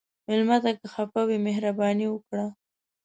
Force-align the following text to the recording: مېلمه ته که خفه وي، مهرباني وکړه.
مېلمه 0.27 0.57
ته 0.63 0.71
که 0.79 0.85
خفه 0.93 1.21
وي، 1.27 1.37
مهرباني 1.47 2.07
وکړه. 2.09 2.45